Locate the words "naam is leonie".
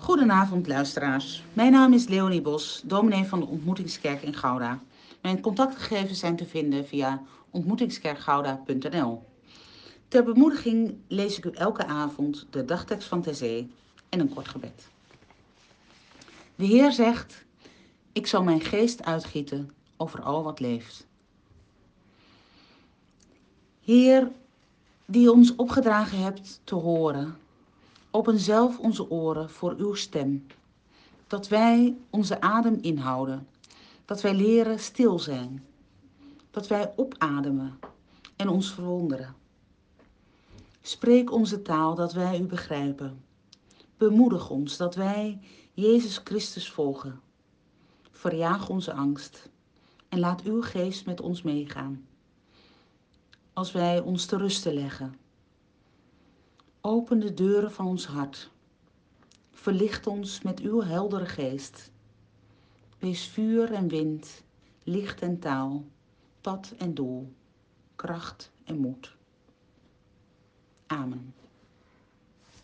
1.72-2.40